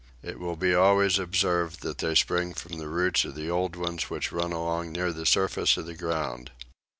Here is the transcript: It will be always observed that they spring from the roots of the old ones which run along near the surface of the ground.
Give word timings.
It 0.23 0.39
will 0.39 0.55
be 0.55 0.73
always 0.73 1.19
observed 1.19 1.81
that 1.83 1.99
they 1.99 2.15
spring 2.15 2.55
from 2.55 2.79
the 2.79 2.87
roots 2.87 3.23
of 3.23 3.35
the 3.35 3.51
old 3.51 3.75
ones 3.75 4.09
which 4.09 4.31
run 4.31 4.51
along 4.51 4.91
near 4.91 5.13
the 5.13 5.27
surface 5.27 5.77
of 5.77 5.85
the 5.85 5.93
ground. 5.93 6.49